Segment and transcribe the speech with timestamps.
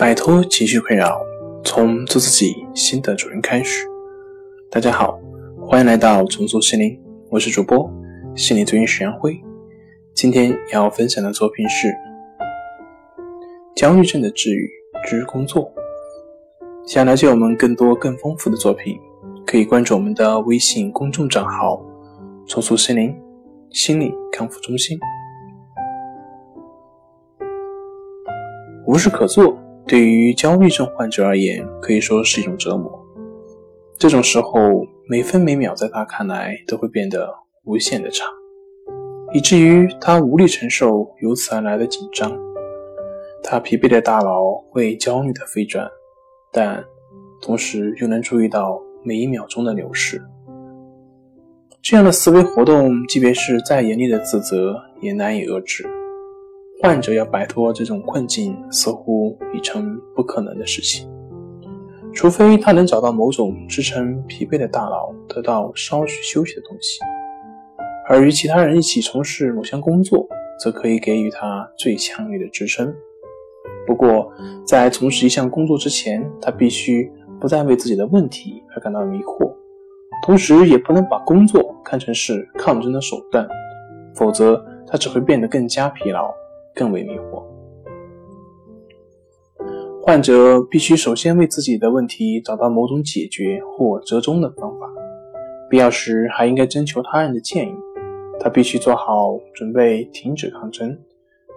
[0.00, 1.20] 摆脱情绪困扰，
[1.62, 3.86] 从做自己新的主人开始。
[4.70, 5.20] 大家好，
[5.60, 6.98] 欢迎来到重塑心灵，
[7.28, 7.86] 我是主播
[8.34, 9.38] 心理咨询师杨辉。
[10.14, 11.88] 今天要分享的作品是
[13.76, 14.70] 《焦虑症的治愈
[15.04, 15.64] 之工作》。
[16.86, 18.98] 想了解我们更多更丰富的作品，
[19.46, 21.78] 可以关注我们的微信公众账号
[22.48, 23.14] “重塑心灵
[23.68, 24.98] 心理康复中心”。
[28.88, 29.54] 无事可做。
[29.86, 32.90] 对于焦虑症患者而言，可以说是一种折磨。
[33.98, 37.28] 这种时候，每分每秒在他看来都会变得
[37.64, 38.26] 无限的长，
[39.32, 42.32] 以至于他无力承受由此而来的紧张。
[43.42, 45.88] 他疲惫的大脑会焦虑的飞转，
[46.52, 46.84] 但
[47.42, 50.22] 同时又能注意到每一秒钟的流逝。
[51.82, 55.88] 这样的思维活动，即便是再严厉的自责，也难以遏制。
[56.82, 61.06] 患者要摆脱这种困境，似乎已成不可能的事情，
[62.14, 66.98] 除非他能找到某种支撑疲惫的大脑得到稍许休息的东西。
[68.08, 70.26] 而与其他人一起从事某项工作，
[70.58, 72.90] 则可以给予他最强烈的支撑。
[73.86, 74.32] 不过，
[74.66, 79.54] 在从事一项工作之前，他必须不再为自己的问题而感到迷惑，
[80.24, 83.46] 同时也不能把工作看成是抗争的手段，
[84.14, 86.32] 否则他只会变得更加疲劳。
[86.74, 87.42] 更为迷惑。
[90.02, 94.90] 患者必须首先为自己的问题找到某种解决或折中的方法，
[95.68, 97.72] 必要时还应该征求他人的建议。
[98.40, 100.98] 他必须做好准备，停止抗争，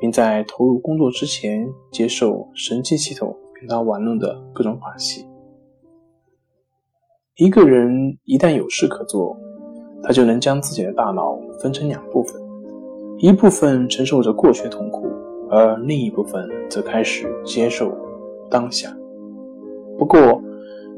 [0.00, 5.26] 并在投入工作之前接受神经系统跟他玩弄的各种把戏。
[7.34, 9.36] 一个人一旦有事可做，
[10.04, 12.40] 他就能将自己的大脑分成两部分。
[13.20, 15.08] 一部分承受着过去的痛苦，
[15.50, 17.92] 而另一部分则开始接受
[18.48, 18.88] 当下。
[19.98, 20.40] 不过，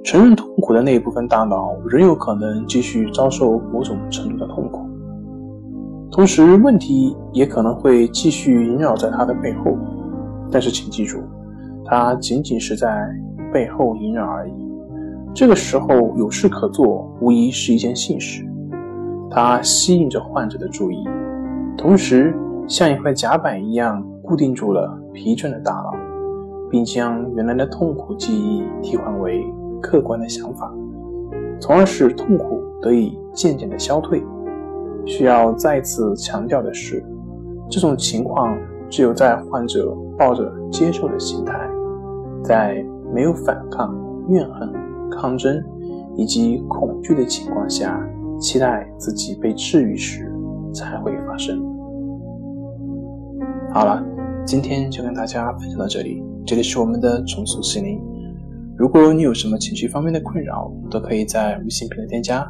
[0.04, 4.86] 承认痛苦的那一部分大脑仍有可能继续遭受某种程度的痛苦，
[6.10, 9.74] 同时问题也可能会继续萦绕在他的背后。
[10.50, 11.20] 但是，请记住，
[11.86, 13.08] 它仅仅是在
[13.50, 14.52] 背后萦绕而已。
[15.32, 15.88] 这个时候
[16.18, 18.44] 有事可做，无疑是一件幸事，
[19.30, 21.02] 它吸引着患者的注意。
[21.80, 22.36] 同时，
[22.68, 25.94] 像一块甲板一样固定住了疲倦的大脑，
[26.70, 29.42] 并将原来的痛苦记忆替换为
[29.80, 30.70] 客观的想法，
[31.58, 34.22] 从而使痛苦得以渐渐的消退。
[35.06, 37.02] 需要再次强调的是，
[37.70, 38.54] 这种情况
[38.90, 41.58] 只有在患者抱着接受的心态，
[42.44, 43.98] 在没有反抗、
[44.28, 44.70] 怨恨、
[45.10, 45.64] 抗争
[46.14, 47.98] 以及恐惧的情况下，
[48.38, 50.30] 期待自己被治愈时，
[50.74, 51.69] 才会发生。
[53.72, 54.04] 好了，
[54.44, 56.20] 今天就跟大家分享到这里。
[56.44, 58.00] 这里是我们的重塑心灵。
[58.76, 62.44] 如果你有什么情绪方面的困扰，都可以在微信平台添加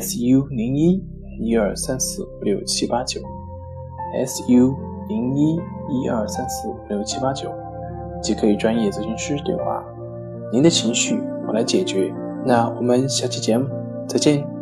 [0.00, 1.02] su 零一
[1.40, 3.20] 一二三四五六七八九
[4.24, 4.76] su
[5.08, 5.56] 零一
[5.88, 7.50] 一二三四五六七八九，
[8.22, 9.84] 即可与专业咨询师对话。
[10.52, 12.14] 您的情绪我来解决。
[12.46, 13.66] 那我们下期节目
[14.06, 14.57] 再见。